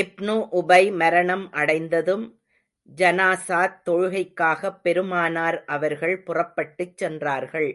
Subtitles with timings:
[0.00, 2.26] இப்னு உபை மரணம் அடைந்ததும்,
[2.96, 7.70] ஜனாஸாத் தொழுகைக்காகப் பெருமானார் அவர்கள் புறப்பட்டுச் சென்றார்கள்.